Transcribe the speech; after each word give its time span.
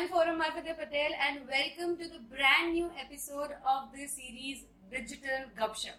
am 0.00 0.08
Forum 0.08 0.38
Marfate 0.40 0.78
Patel 0.78 1.12
and 1.20 1.40
welcome 1.46 1.94
to 1.94 2.08
the 2.08 2.20
brand 2.34 2.72
new 2.72 2.90
episode 2.98 3.50
of 3.66 3.92
this 3.94 4.12
series 4.12 4.64
Digital 4.92 5.42
Gupshup. 5.58 5.98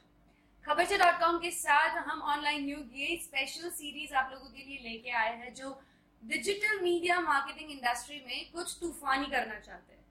Khabarche 0.65 0.97
dot 0.97 1.19
com 1.19 1.37
के 1.37 1.51
साथ 1.51 1.97
हम 2.07 2.21
online 2.33 2.65
news 2.65 2.95
ये 2.95 3.17
special 3.23 3.69
series 3.69 4.13
आप 4.13 4.31
लोगों 4.33 4.49
के 4.49 4.63
लिए 4.63 4.79
लेके 4.89 5.11
आए 5.11 5.35
हैं, 5.37 5.53
जो 5.53 5.81
डिजिटल 6.23 6.81
मीडिया 6.81 7.19
मार्केटिंग 7.19 7.71
इंडस्ट्री 7.71 8.21
में 8.27 8.51
कुछ 8.51 8.77
तूफानी 8.81 9.25
करना 9.25 9.59
चाहते 9.59 9.93
हैं। 9.93 10.05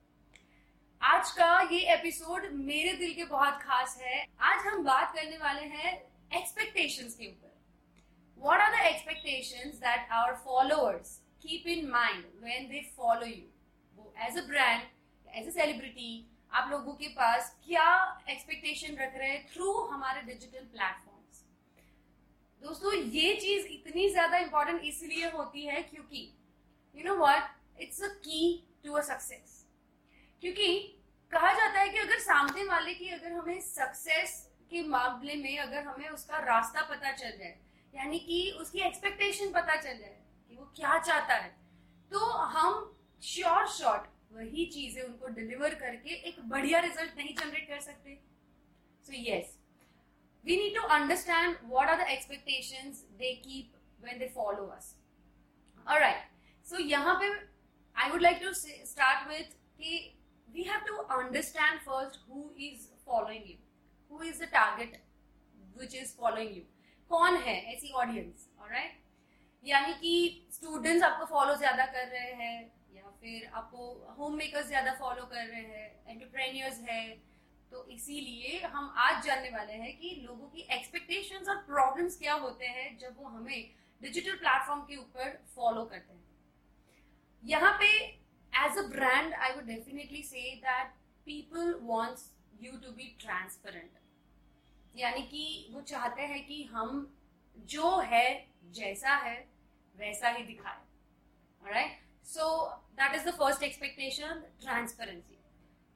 आज 1.01 1.31
का 1.31 1.61
ये 1.71 1.79
एपिसोड 1.93 2.49
मेरे 2.71 2.93
दिल 2.97 3.13
के 3.13 3.25
बहुत 3.25 3.61
खास 3.61 3.99
है। 4.01 4.25
आज 4.39 4.65
हम 4.67 4.83
बात 4.83 5.15
करने 5.15 5.37
वाले 5.37 5.67
हैं 5.75 5.93
एक्सपेक्टेशंस 6.39 7.15
के 7.15 7.27
ऊपर। 7.27 8.51
Are 8.61 8.69
the 8.71 8.85
expectations 8.85 9.75
that 9.75 10.11
our 10.11 10.33
followers 10.45 11.17
keep 11.43 11.67
in 11.67 11.89
mind 11.89 12.23
when 12.43 12.69
they 12.69 12.91
follow 12.97 13.25
you 13.25 13.41
वो 13.41 13.60
as 14.17 14.37
a 14.37 14.41
brand 14.41 14.81
as 15.27 15.47
a 15.47 15.51
celebrity 15.51 16.27
आप 16.51 16.71
लोगों 16.71 16.93
के 16.93 17.07
पास 17.07 17.55
क्या 17.65 17.87
एक्सपेक्टेशन 18.29 18.95
रख 18.95 19.15
रहे 19.15 19.29
हैं 19.29 19.47
थ्रू 19.47 19.73
हमारे 19.83 20.21
डिजिटल 20.21 20.65
प्लेटफॉर्म्स 20.65 21.43
दोस्तों, 22.61 22.93
ये 22.93 23.35
चीज़ 23.35 23.67
इतनी 23.67 24.09
ज़्यादा 24.09 24.37
इंपॉर्टेंट 24.37 24.81
इसलिए 24.83 25.29
होती 25.29 25.65
है 25.65 25.81
क्योंकि 25.81 26.37
you 26.95 27.03
know 27.03 27.15
what 27.15 27.81
it's 27.81 28.01
a 28.03 28.07
key 28.07 28.67
to 28.85 28.93
a 28.93 29.01
success 29.01 29.65
क्योंकि 30.41 30.97
कहा 31.31 31.53
जाता 31.53 31.79
है 31.79 31.89
कि 31.89 31.97
अगर 31.97 32.19
सामने 32.19 32.63
वाले 32.63 32.93
की 32.93 33.09
अगर 33.09 33.31
हमें 33.31 33.59
सक्सेस 33.61 34.51
के 34.71 34.81
मामले 34.87 35.35
में 35.35 35.57
अगर 35.59 35.83
हमें 35.83 36.09
उसका 36.09 36.37
रास्ता 36.37 36.81
पता 36.81 37.11
चल 37.11 37.37
जाए, 37.37 37.57
यानी 37.93 38.19
कि 38.19 38.51
उसकी 38.51 38.79
एक्सपेक्टेशन 38.79 39.51
पता 39.51 39.75
चल 39.75 39.97
जाए 39.97 40.17
कि 40.49 40.55
वो 40.55 40.65
क्या 40.75 40.97
चाहता 40.99 41.33
है 41.33 41.49
तो 42.11 42.19
हम 42.19 42.97
श्योर 43.23 43.67
शॉर्ट 43.69 44.09
वही 44.33 44.65
चीज़ें 44.73 45.01
उनको 45.03 45.27
डिलीवर 45.35 45.73
करके 45.75 46.13
एक 46.29 46.39
बढ़िया 46.49 46.79
रिज़ल्ट 46.79 47.17
नहीं 47.17 47.35
जनरेट 47.35 47.67
कर 47.67 47.79
सकते। 47.81 48.15
So 49.05 49.13
yes 49.15 49.57
we 50.45 50.55
need 50.57 50.75
to 50.75 50.81
understand 50.95 51.57
what 51.65 51.89
are 51.89 52.03
the 52.03 52.07
expectations 52.09 53.03
they 53.19 53.33
keep 53.45 53.75
when 54.03 54.19
they 54.19 54.27
follow 54.35 54.65
us 54.77 54.95
alright 55.87 56.67
so 56.67 56.79
यहाँ 56.79 57.15
पे 57.19 57.29
I 57.95 58.09
would 58.11 58.21
like 58.21 58.41
to 58.43 58.53
start 58.53 59.27
with 59.29 59.53
कि 59.77 59.99
we 60.49 60.63
have 60.63 60.85
to 60.87 60.95
understand 61.17 61.79
first 61.81 62.19
who 62.29 62.49
is 62.59 62.87
following 63.05 63.49
you 63.49 63.57
who 64.11 64.23
is 64.23 64.43
the 64.43 64.49
target 64.53 65.01
which 65.77 65.95
is 65.95 66.15
following 66.17 66.57
you 66.57 66.63
कौन 67.11 67.37
है 67.43 67.61
ऐसी 67.73 67.91
audience 67.93 68.49
alright 68.59 68.99
यानी 69.63 69.93
कि 69.93 70.47
students 70.53 71.03
आपको 71.03 71.25
follow 71.25 71.55
ज़्यादा 71.55 71.85
कर 71.87 72.07
रहे 72.07 72.31
हैं 72.35 72.80
या 72.91 73.09
फिर 73.21 73.49
आपको 73.53 74.15
होम 74.17 74.35
मेकर्स 74.35 74.67
ज़्यादा 74.67 74.93
फॉलो 74.99 75.25
कर 75.25 75.45
रहे 75.45 75.61
हैं 75.63 75.89
एंटरप्रेन्योर्स 76.07 76.79
है 76.89 77.03
तो 77.71 77.85
इसीलिए 77.89 78.59
हम 78.65 78.93
आज 78.99 79.23
जानने 79.25 79.49
वाले 79.49 79.73
हैं 79.73 79.97
कि 79.97 80.09
लोगों 80.23 80.47
की 80.47 80.67
एक्सपेक्टेशंस 80.71 81.47
और 81.49 81.61
प्रॉब्लम्स 81.67 82.17
क्या 82.19 82.33
होते 82.45 82.65
हैं 82.67 82.97
जब 82.97 83.17
वो 83.17 83.27
हमें 83.27 83.71
डिजिटल 84.01 84.35
प्लेटफॉर्म 84.37 84.81
के 84.81 84.95
ऊपर 84.95 85.37
फॉलो 85.55 85.85
करते 85.85 86.13
हैं। 86.13 86.23
यहाँ 87.43 87.71
पे 87.79 87.87
as 88.53 88.77
a 88.77 88.87
brand 88.89 89.33
I 89.33 89.53
would 89.55 89.65
definitely 89.65 90.23
say 90.23 90.43
that 90.57 90.93
people 91.27 91.73
wants 91.83 92.29
you 92.61 92.71
to 92.77 92.91
be 92.91 93.15
transparent 93.21 93.99
यानी 94.95 95.21
कि 95.27 95.67
वो 95.71 95.81
चाहते 95.83 96.21
हैं 96.23 96.45
कि 96.45 96.63
हम 96.73 97.07
जो 97.57 97.97
है, 98.01 98.47
जैसा 98.71 99.15
है, 99.15 99.35
वैसा 99.95 100.29
ही 100.29 100.43
दिखाए। 100.43 101.71
Right 101.71 101.99
so 102.25 102.47
that 102.99 103.15
is 103.15 103.29
the 103.29 103.33
first 103.35 103.63
expectation 103.63 104.43
transparency 104.61 105.37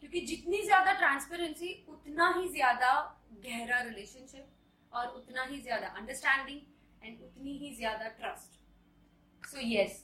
क्योंकि 0.03 0.21
जितनी 0.25 0.61
ज़्यादा 0.61 0.93
ट्रांसपेरेंसी 0.93 1.73
उतना 1.89 2.33
ही 2.37 2.47
ज़्यादा 2.49 2.93
गहरा 3.45 3.81
रिलेशनशिप 3.81 4.95
और 4.95 5.07
उतना 5.17 5.43
ही 5.43 5.61
ज़्यादा 5.61 5.87
अंडरस्टैंडिंग 5.87 7.05
एंड 7.05 7.21
उतनी 7.21 7.57
ही 7.57 7.75
ज़्यादा 7.75 8.07
trust 8.19 8.59
so 9.43 9.59
yes 9.63 10.03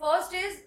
first 0.00 0.34
is 0.34 0.58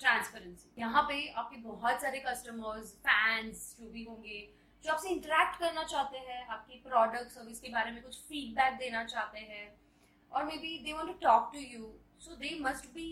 transparency 0.00 0.80
यहाँ 0.80 1.02
पे 1.08 1.26
आपके 1.32 1.56
बहुत 1.62 2.00
सारे 2.02 2.18
कस्टमर्स 2.26 2.92
फैंस 3.06 3.76
जो 3.80 3.88
भी 3.90 4.04
होंगे, 4.04 4.38
जो 4.84 4.92
आपसे 4.92 5.08
इंटरेक्ट 5.08 5.58
करना 5.60 5.82
चाहते 5.82 6.18
हैं, 6.18 6.46
आपकी 6.46 6.80
प्रोडक्ट 6.86 7.30
सर्विस 7.32 7.60
के 7.60 7.68
बारे 7.68 7.90
में 7.90 8.02
कुछ 8.02 8.18
फीडबैक 8.22 8.74
देना 8.78 9.04
चाहते 9.04 9.38
हैं, 9.40 9.66
और 10.32 10.44
maybe 10.56 10.78
they 10.84 10.92
want 10.92 11.08
to 11.08 11.18
talk 11.22 11.50
to 11.54 11.60
you 11.60 11.92
so 12.20 12.36
they 12.36 12.58
must 12.60 12.86
be 12.94 13.06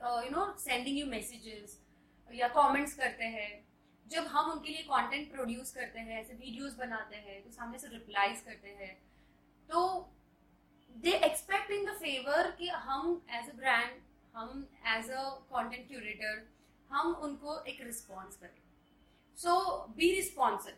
you 0.00 0.30
know 0.30 0.44
sending 0.58 0.98
you 0.98 1.06
messages 1.06 1.78
या 2.30 2.48
कमेंट्स 2.50 2.94
करते 2.94 3.24
हैं। 3.34 3.50
जब 4.06 4.26
हम 4.26 4.50
उनके 4.50 4.68
लिए 4.68 4.82
कंटेंट 4.84 5.30
प्रोड्यूस 5.32 5.72
करते 5.72 5.98
हैं, 5.98 6.20
ऐसे 6.20 6.34
वीडियोस 6.34 6.74
बनाते 6.76 7.16
हैं 7.16 7.42
तो 7.42 7.50
सामने 7.50 7.78
से 7.78 7.88
रिप्लाईज 7.88 8.40
करते 8.42 8.68
हैं 8.78 8.94
तो 9.68 9.82
they 10.96 11.12
expect 11.26 11.70
in 11.70 11.84
the 11.86 11.94
favour 11.96 12.50
कि 12.58 12.68
हम 12.86 13.20
एज 13.30 13.50
अ 13.50 13.52
ब्रांड 13.56 14.00
हम 14.34 14.66
एज 14.88 15.10
अ 15.10 15.22
कंटेंट 15.52 15.86
क्यूरेटर 15.88 16.48
हम 16.90 17.14
उनको 17.24 17.58
एक 17.64 17.80
रिस्पॉन्स 17.82 18.36
करें। 18.36 18.60
So 19.38 19.52
be 19.96 20.10
responsive 20.14 20.74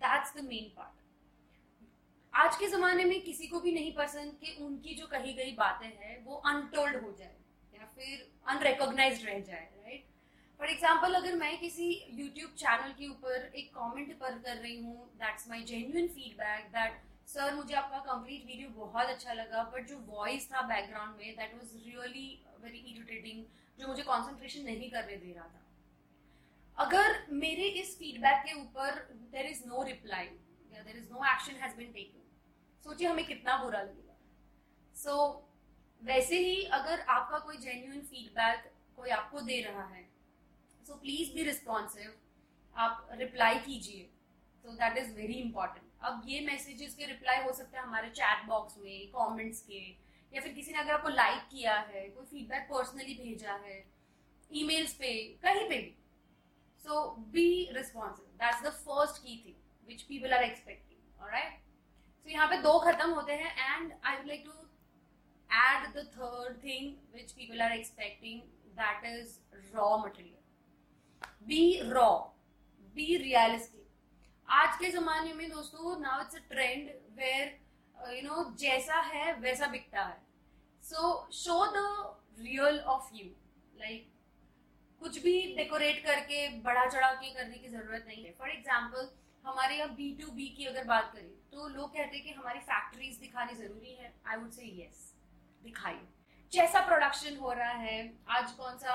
that's 0.00 0.34
the 0.36 0.44
main 0.44 0.72
part 0.76 1.00
आज 2.34 2.56
के 2.56 2.66
जमाने 2.68 3.04
में 3.04 3.20
किसी 3.22 3.46
को 3.46 3.60
भी 3.60 3.72
नहीं 3.72 3.92
पसंद 3.94 4.36
कि 4.40 4.56
उनकी 4.60 4.94
जो 4.94 5.06
कही 5.06 5.32
गई 5.34 5.54
बातें 5.54 5.86
हैं, 5.86 6.24
वो 6.24 6.34
अनटोल्ड 6.46 6.96
हो 6.96 7.12
जाए। 7.12 7.36
या 7.82 7.88
फिर 7.94 8.26
अनरिकॉग्नाइज 8.48 9.24
रह 9.26 9.38
जाए 9.46 9.68
राइट 9.84 10.04
फॉर 10.60 10.70
एग्ज़ाम्पल 10.70 11.14
अगर 11.14 11.34
मैं 11.36 11.56
किसी 11.60 11.86
यूट्यूब 12.18 12.50
चैनल 12.58 12.92
के 12.98 13.08
ऊपर 13.08 13.50
एक 13.62 13.72
कमेंट 13.76 14.12
पर 14.20 14.38
कर 14.44 14.56
रही 14.56 14.76
हूँ 14.82 15.08
that's 15.22 15.48
my 15.48 15.62
genuine 15.70 16.06
feedback 16.18 16.68
that 16.76 17.00
sir 17.32 17.54
मुझे 17.54 17.74
आपका 17.80 17.98
कंप्लीट 18.06 18.46
वीडियो 18.46 18.68
बहुत 18.76 19.08
अच्छा 19.08 19.32
लगा 19.32 19.62
बट 19.74 19.86
जो 19.88 19.98
वॉइस 20.06 20.48
था 20.52 20.62
बैकग्राउंड 20.70 21.16
में 21.16 21.34
that 21.36 21.54
was 21.54 21.74
really 21.86 22.28
very 22.62 22.78
irritating 22.94 23.44
जो 23.78 23.88
मुझे 23.88 24.02
कंसंट्रेशन 24.02 24.64
नहीं 24.64 24.90
करने 24.90 25.16
दे 25.16 25.32
रहा 25.32 25.46
था. 25.46 25.60
अगर 26.78 27.20
मेरे 27.44 27.68
इस 27.82 27.96
फीडबैक 27.98 28.42
के 28.46 28.60
ऊपर 28.60 29.06
there 29.32 29.46
is 29.46 29.62
no 29.68 29.82
reply 29.84 30.26
there 30.26 30.96
is 30.96 31.08
no 31.12 31.24
action 31.34 31.62
has 31.62 31.76
been 31.76 31.92
taken 31.92 32.20
सोचिए 32.84 33.08
हमें 33.08 33.26
कितना 33.26 33.56
बुरा 33.64 33.82
लगेगा। 33.82 34.16
सो 34.96 35.10
so, 35.10 35.51
वैसे 36.02 36.38
ही 36.38 36.62
अगर 36.74 37.00
आपका 37.10 37.38
कोई 37.38 37.56
जेन्यून 37.58 38.00
फीडबैक 38.02 38.70
कोई 38.96 39.10
आपको 39.10 39.40
दे 39.42 39.60
रहा 39.62 39.84
है 39.86 40.02
सो 40.86 40.94
प्लीज़ 40.96 41.32
बी 41.34 41.42
रिस्पॉन्सिव 41.44 42.12
आप 42.76 43.08
रिप्लाई 43.12 43.58
कीजिए। 43.60 44.08
तो 44.64 44.72
दैट 44.72 44.96
इज़ 44.98 45.14
वेरी 45.14 45.34
इंपॉर्टेंट 45.40 45.86
अब 46.02 46.22
ये 46.26 46.40
मैसेजेस 46.46 46.94
के 46.94 47.06
रिप्लाई 47.06 47.42
हो 47.42 47.52
सकते 47.52 47.76
हैं 47.76 47.84
हमारे 47.84 48.08
चैट 48.10 48.44
बॉक्स 48.46 48.78
में 48.78 49.08
कमेंट्स 49.10 49.60
के, 49.62 49.80
या 50.32 50.40
फिर 50.40 50.52
किसी 50.52 50.72
ने 50.72 50.78
अगर 50.78 50.92
आपको 50.92 51.08
लाइक 51.10 51.42
किया 51.50 51.74
है, 51.74 52.08
कोई 52.08 52.24
फीडबैक 52.26 52.68
पर्सनली 52.70 53.14
भेजा 53.14 53.54
है 53.64 53.84
ईमेल्स 54.50 54.94
पे, 54.94 55.12
कहीं 55.42 55.68
पे 55.68 55.78
भी। 55.78 55.96
So 56.84 57.04
be 57.32 57.48
responsive 57.72 58.26
that's 58.38 58.62
the 58.62 58.70
first 58.78 59.22
key 59.22 59.36
thing 59.44 59.88
which 59.88 60.02
people 60.02 60.32
are 60.34 60.42
expecting 60.44 61.22
alright 61.22 61.60
so 62.26 62.30
यहाँ 62.30 62.48
पे 62.48 62.56
दो 62.62 62.78
खत्म 62.80 63.10
होते 63.10 63.32
हैं 63.34 63.54
and 63.70 63.92
I 63.94 64.16
would 64.16 64.26
like 64.26 64.44
to 64.46 64.52
add 65.52 65.88
the 65.94 66.04
third 66.16 66.60
thing 66.60 66.96
which 67.12 67.34
people 67.36 67.60
are 67.60 67.72
expecting, 67.72 68.42
that 68.76 69.02
is 69.08 69.38
raw 69.74 69.96
material. 69.98 70.40
Be 71.46 71.82
raw. 71.90 72.14
Be 72.96 73.06
realistic. 73.22 73.80
आज 74.48 74.76
के 74.78 74.90
जमाने 74.90 75.32
में 75.34 75.48
दोस्तों 75.50 75.98
now 76.00 76.20
it's 76.22 76.36
a 76.36 76.38
trend 76.50 76.88
where 77.18 78.14
you 78.14 78.22
know 78.22 78.44
जैसा 78.58 79.00
है, 79.00 79.32
वैसा 79.40 79.66
बिकता 79.68 80.04
है। 80.04 80.20
So 80.84 81.28
show 81.34 81.64
the 81.74 81.84
real 82.40 82.78
of 82.94 83.14
you 83.14 83.26
like 83.80 84.10
कुछ 85.00 85.22
भी 85.22 85.34
डेकोरेट 85.56 86.02
करके, 86.04 86.48
बड़ा 86.62 86.84
चढ़ा 86.86 87.12
के 87.12 87.30
करने 87.34 87.58
की 87.58 87.68
ज़रूरत 87.68 88.04
नहीं 88.08 88.24
है। 88.24 88.34
फॉर 88.38 88.50
एग्ज़ाम्पल 88.50 89.08
हमारे 89.44 89.76
यहाँ 89.76 89.94
बी 89.94 90.10
टू 90.20 90.30
बी 90.32 90.48
की 90.56 90.66
अगर 90.66 90.84
बात 90.86 91.12
करें 91.14 91.30
तो 91.52 91.68
लोग 91.68 91.88
कहते 91.94 92.16
हैं 92.16 92.24
कि 92.24 92.32
हमारी 92.32 92.60
फैक्ट्रीज 92.68 93.16
दिखानी 93.20 93.54
ज़रूरी 93.56 93.94
है। 93.94 94.12
आई 94.26 94.36
वुड 94.36 94.50
से 94.50 94.66
यस 94.82 95.11
दिखाइए 95.64 96.08
जैसा 96.52 96.80
प्रोडक्शन 96.86 97.36
हो 97.36 97.52
रहा 97.52 97.72
है, 97.72 97.98
आज 98.28 98.50
कौन 98.52 98.76
सा 98.78 98.92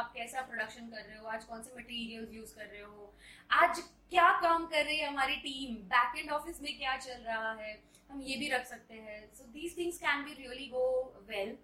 आप 0.00 0.12
कैसा 0.14 0.40
प्रोडक्शन 0.48 0.88
कर 0.88 1.04
रहे 1.04 1.18
हो, 1.18 1.26
आज 1.26 1.44
कौन 1.44 1.62
से 1.62 1.70
मटेरियल्स 1.76 2.32
यूज़ 2.32 2.54
कर 2.56 2.66
रहे 2.66 2.80
हो, 2.80 3.14
आज 3.50 3.78
क्या 4.10 4.30
काम 4.40 4.66
कर 4.66 4.84
रही 4.84 4.98
है 4.98 5.08
हमारी 5.08 5.36
टीम 5.44 5.76
बैक 5.94 6.18
एंड 6.18 6.30
ऑफ़िस 6.32 6.60
में 6.62 6.76
क्या 6.78 6.96
चल 7.06 7.22
रहा 7.28 7.52
है, 7.60 7.72
हम 8.10 8.20
ये 8.22 8.36
भी 8.38 8.48
रख 8.50 8.66
सकते 8.66 8.94
हैं। 8.94 9.32
So 9.34 9.44
these 9.52 9.78
things 9.78 9.98
can 9.98 10.24
be 10.24 10.34
really 10.42 10.68
go 10.74 10.84
well 11.30 11.56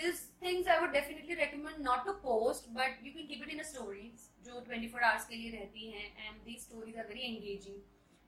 this 0.00 0.24
things 0.42 0.68
I 0.68 0.78
would 0.80 0.92
definitely 0.92 1.34
recommend 1.34 1.84
not 1.88 2.06
to 2.06 2.12
post 2.22 2.70
but 2.78 3.04
you 3.06 3.12
can 3.12 3.26
keep 3.26 3.42
it 3.42 3.54
in 3.54 3.62
stories 3.72 4.30
जो 4.46 4.64
24 4.70 5.02
आवर्स 5.02 5.26
के 5.26 5.36
लिए 5.36 5.50
रहती 5.58 5.90
हैं 5.90 6.26
and 6.26 6.42
these 6.44 6.60
stories 6.62 6.98
are 6.98 7.06
very 7.06 7.34
engaging 7.34 7.82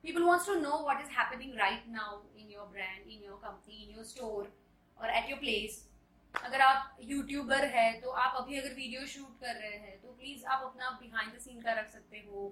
people 0.04 0.24
wants 0.26 0.44
to 0.46 0.54
know 0.62 0.76
what 0.82 1.00
is 1.02 1.08
happening 1.14 1.54
right 1.60 1.86
now 1.92 2.10
in 2.40 2.50
your 2.50 2.66
brand, 2.74 3.08
in 3.14 3.22
your 3.28 3.38
company, 3.44 3.78
in 3.84 3.96
your 3.96 4.04
store. 4.10 4.44
Or 5.00 5.10
at 5.10 5.30
your 5.30 5.40
place. 5.40 5.76
अगर 6.34 6.60
आप 6.60 6.96
YouTuber 7.04 7.64
है 7.66 7.90
तो 8.00 8.10
आप 8.22 8.34
अभी 8.36 8.58
अगर 8.58 8.74
वीडियो 8.74 9.06
शूट 9.06 9.40
कर 9.40 9.54
रहे 9.54 9.76
हैं 9.78 10.00
तो 10.00 10.12
प्लीज़ 10.12 10.44
आप 10.46 10.62
अपना 10.64 10.90
बिहाइंड 11.00 11.32
द 11.34 11.38
सीन 11.40 11.60
का 11.62 11.72
रख 11.78 11.88
सकते 11.90 12.18
हो। 12.26 12.42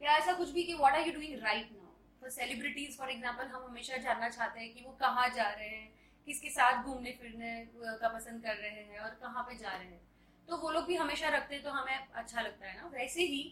या 0.00 0.16
ऐसा 0.16 0.32
कुछ 0.32 0.50
भी 0.52 0.64
कि 0.64 0.74
what 0.74 0.94
are 0.94 1.06
you 1.06 1.12
doing 1.12 1.42
right 1.42 1.70
now 1.72 2.20
for 2.20 2.30
celebrities 2.30 2.98
for 2.98 3.10
example 3.10 3.46
हम 3.46 3.64
हमेशा 3.64 3.96
जानना 3.98 4.28
चाहते 4.28 4.60
हैं 4.60 4.72
कि 4.74 4.84
वो 4.84 4.92
कहाँ 5.00 5.28
जा 5.36 5.48
रहे 5.50 5.68
हैं, 5.68 5.88
किसके 6.26 6.50
साथ 6.50 6.82
घूमने 6.84 7.12
फिरने 7.20 7.54
का 7.76 8.08
पसंद 8.08 8.42
कर 8.44 8.56
रहे 8.56 8.82
हैं 8.82 8.98
और 9.00 9.10
कहाँ 9.22 9.42
पे 9.44 9.56
जा 9.56 9.70
रहे 9.70 9.86
हैं। 9.86 10.00
तो 10.48 10.56
वो 10.56 10.70
लोग 10.70 10.86
भी 10.86 10.96
हमेशा 10.96 11.28
रखते 11.28 11.54
हैं 11.54 11.64
तो 11.64 11.70
हमें 11.70 11.96
अच्छा 11.96 12.40
लगता 12.40 12.66
है 12.66 12.76
ना। 12.76 12.88
वैसे 12.94 13.22
ही 13.24 13.42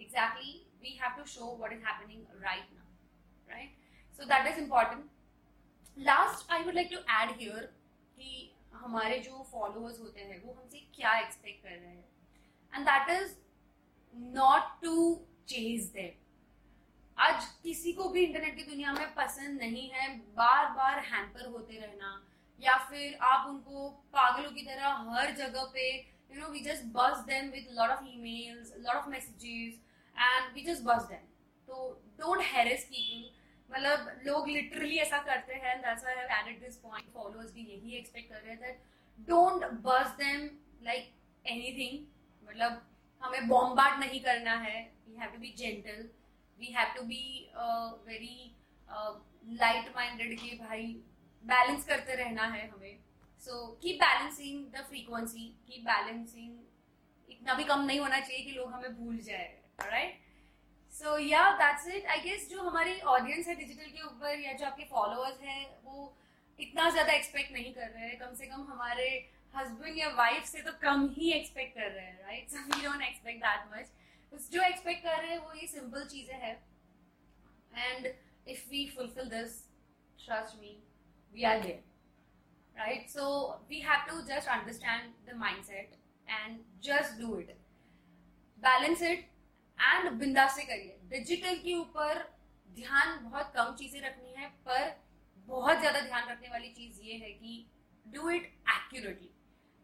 exactly 0.00 0.52
we 0.82 0.98
have 1.02 1.16
to 1.16 1.24
show 1.30 1.56
what 1.56 1.72
is 1.72 1.84
happening 1.86 2.42
right 2.44 2.68
now 2.74 3.50
right 3.50 4.18
so 4.18 4.24
that 4.24 4.52
is 4.52 4.60
important 4.60 5.10
last 5.96 6.52
I 6.52 6.62
would 6.64 6.74
like 6.74 6.88
to 6.92 6.98
add 7.20 7.36
here 7.40 7.76
कि 8.18 8.52
हमारे 8.74 9.18
जो 9.18 9.42
फॉलोअर्स 9.52 10.00
होते 10.00 10.20
हैं, 10.20 10.42
वो 10.44 10.52
हमसे 10.52 10.78
क्या 10.94 11.18
एक्सपेक्ट 11.18 11.62
कर 11.62 11.70
रहे 11.70 11.88
हैं? 11.88 12.04
And 12.72 12.86
that 12.86 13.10
is 13.10 13.36
not 14.36 14.80
to 14.82 15.14
chase 15.48 15.84
them 15.94 16.24
आज 17.18 17.46
किसी 17.62 17.92
को 17.92 18.08
भी 18.08 18.24
इंटरनेट 18.24 18.56
की 18.56 18.62
दुनिया 18.62 18.92
में 18.92 19.14
पसंद 19.14 19.60
नहीं 19.60 19.88
है 19.90 20.08
बार 20.36 20.70
बार 20.72 20.98
हैम्पर 21.06 21.46
होते 21.46 21.78
रहना, 21.78 22.10
या 22.60 22.76
फिर 22.90 23.18
आप 23.22 23.48
उनको 23.48 23.88
पागलों 24.12 24.50
की 24.50 24.62
तरह 24.62 25.10
हर 25.10 25.34
जगह 25.36 25.70
पे 25.74 25.88
we 26.52 26.60
just 26.64 26.84
buzz 26.94 27.20
them 27.26 27.46
with 27.52 27.68
a 27.70 27.74
lot 27.76 27.92
of 27.92 28.02
emails 28.08 28.72
a 28.74 28.80
lot 28.82 28.96
of 28.96 29.06
messages, 29.12 29.78
and 30.16 30.54
we 30.54 30.64
just 30.66 30.84
buzz 30.84 31.06
them. 31.08 31.24
so 31.68 31.96
don't 32.18 32.42
harass 32.42 32.84
people. 32.86 33.27
मतलब 33.70 34.20
लोग 34.26 34.48
लिटरली 34.48 34.96
ऐसा 34.98 35.18
करते 35.22 35.54
हैं 35.64 35.78
that's 35.80 36.04
I 36.04 36.14
have 36.16 36.30
added 36.38 36.60
this 36.60 36.76
point 36.82 37.12
followers 37.14 37.52
भी 37.54 37.66
यही 37.70 37.96
एक्सपेक्ट 37.96 38.32
कर 38.32 38.40
रहे 38.40 38.54
that 38.56 38.82
don't 39.28 39.64
buzz 39.86 40.14
them 40.20 40.48
like 40.84 41.12
anything 41.44 42.06
मतलब 42.42 42.84
हमें 43.22 43.48
बॉम्बार्ड 43.48 43.98
नहीं 44.00 44.20
करना 44.20 44.54
है. 44.58 44.80
We 45.08 45.16
have 45.20 45.30
to 45.30 45.38
be 45.38 45.52
gentle 45.58 46.08
we 46.60 46.72
have 46.72 46.94
to 46.96 47.02
be 47.04 47.50
very 48.06 48.54
light 49.60 49.92
minded 49.96 50.38
कि 50.40 50.56
भाई 50.58 50.86
बैलेंस 51.44 51.84
करते 51.86 52.14
रहना 52.14 52.46
है 52.46 52.68
हमें. 52.68 52.98
So 53.42 53.66
keep 53.82 53.96
balancing 54.00 54.64
the 54.72 54.84
frequency 54.88 55.48
keep 55.66 55.84
balancing 55.84 56.58
इतना 57.28 57.54
भी 57.54 57.64
कम 57.64 57.84
नहीं 57.84 58.00
होना 58.00 58.20
चाहिए 58.20 58.44
कि 58.44 58.52
लोग 58.52 58.72
हमें 58.72 58.94
भूल 58.96 59.18
जाए. 59.22 59.46
राइट 59.80 60.20
सो 60.98 61.18
या 61.18 61.42
दैट्स 61.58 61.86
इट 61.86 62.06
आई 62.06 62.20
गेस 62.20 62.48
जो 62.50 62.62
हमारी 62.62 62.98
ऑडियंस 63.14 63.48
है 63.48 63.54
डिजिटल 63.54 63.90
के 63.96 64.02
ऊपर 64.04 64.40
या 64.40 64.52
जो 64.52 64.66
आपके 64.66 64.84
फॉलोअर्स 64.84 65.40
हैं, 65.40 65.64
वो 65.84 66.16
इतना 66.58 66.88
ज़्यादा 66.90 67.12
एक्सपेक्ट 67.12 67.52
नहीं 67.52 67.72
कर 67.74 67.88
रहे 67.88 68.08
हैं। 68.08 68.18
कम 68.18 68.34
से 68.34 68.46
कम 68.46 68.62
हमारे 68.70 69.08
हस्बैंड 69.54 69.98
या 69.98 70.08
वाइफ 70.16 70.44
से 70.44 70.62
तो 70.62 70.72
कम 70.82 71.08
ही 71.16 71.32
एक्सपेक्ट 71.32 71.74
कर 71.74 71.90
रहे 71.90 72.04
हैं 72.06 72.22
right 72.22 72.50
so 72.50 72.64
we 72.64 72.82
don't 72.84 73.02
expect 73.02 73.44
that 73.44 73.62
much 73.74 74.50
जो 74.52 74.62
एक्सपेक्ट 74.62 75.02
कर 75.02 75.16
रहे 75.16 75.30
हैं, 75.30 75.38
वो 75.38 75.52
ये 75.54 75.66
सिंपल 75.66 76.04
चीज़ें 76.06 76.34
हैं। 76.36 76.56
And 77.74 78.06
if 78.06 78.68
we 78.70 78.86
fulfil 78.96 79.28
this 79.30 79.62
trust 80.18 80.60
me 80.60 80.76
we 81.32 81.44
are 81.44 81.60
there 81.60 81.86
right? 82.76 83.08
So, 83.10 83.28
we 83.70 83.78
have 83.80 84.02
to 84.08 84.18
just 84.26 84.50
understand 84.56 85.14
the 85.28 85.32
mindset 85.38 85.94
and 86.26 86.60
just 86.88 87.16
do 87.22 87.30
it. 87.38 87.48
Balance 88.62 89.02
it 89.02 89.24
and 89.78 90.10
बिंदा 90.20 90.46
से 90.48 90.62
करिए। 90.64 90.98
डिजिटल 91.10 91.56
के 91.58 91.74
ऊपर 91.74 92.22
ध्यान 92.70 93.18
बहुत 93.22 93.52
कम 93.54 93.74
चीज़ें 93.76 94.00
रखनी 94.00 94.34
है, 94.34 94.48
पर 94.48 94.96
बहुत 95.48 95.78
ज़्यादा 95.78 96.00
ध्यान 96.00 96.28
रखने 96.28 96.48
वाली 96.48 96.68
चीज़ 96.70 97.00
ये 97.02 97.14
है 97.16 97.30
कि 97.32 97.64
do 98.06 98.30
it 98.30 98.46
accurately 98.70 99.30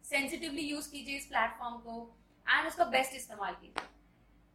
sensitively 0.04 0.62
use 0.62 0.90
कीजिए 0.90 1.16
इस 1.16 1.26
प्लेटफॉर्म 1.26 1.76
को 1.80 1.96
एंड 2.46 2.66
उसका 2.66 2.84
बेस्ट 2.90 3.14
इस्तेमाल 3.16 3.54
कीजिए। 3.54 3.88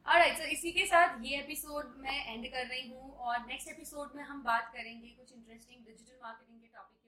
ऑलराइट 0.05 0.37
सो 0.37 0.43
इसी 0.51 0.71
के 0.71 0.85
साथ 0.85 1.17
ये 1.23 1.39
एपिसोड 1.39 1.95
मैं 1.99 2.25
एंड 2.27 2.47
कर 2.47 2.65
रही 2.65 2.87
हूँ 2.89 3.11
और 3.11 3.45
नेक्स्ट 3.47 3.69
एपिसोड 3.69 4.15
में 4.15 4.23
हम 4.23 4.43
बात 4.43 4.71
करेंगे 4.73 5.07
कुछ 5.09 5.33
इंटरेस्टिंग 5.33 5.85
डिजिटल 5.85 6.19
मार्केटिंग 6.23 6.61
के 6.61 6.67
टॉपिक 6.67 6.98